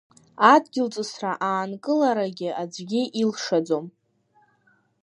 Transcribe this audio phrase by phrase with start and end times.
[0.53, 3.85] Адгьылҵысра аанкыларагьы аӡәгьы илшаӡом!